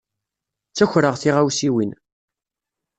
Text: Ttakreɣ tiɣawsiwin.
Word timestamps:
Ttakreɣ 0.69 1.15
tiɣawsiwin. 1.21 1.91